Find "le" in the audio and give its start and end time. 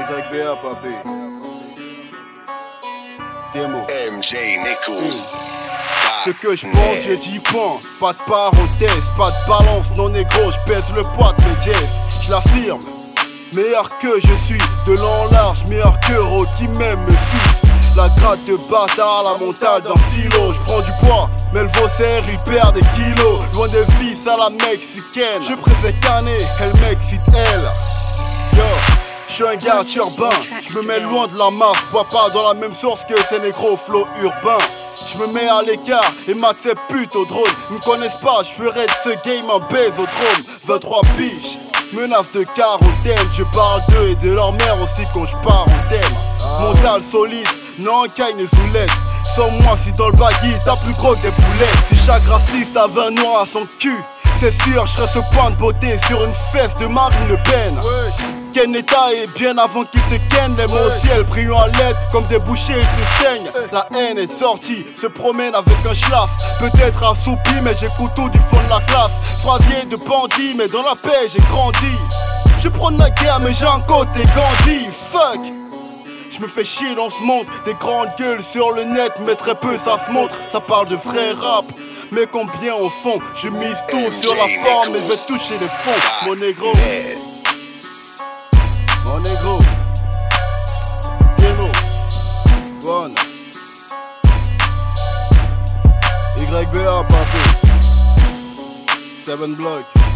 10.96-11.02, 21.62-21.68, 50.08-50.16, 57.28-57.36, 78.72-78.84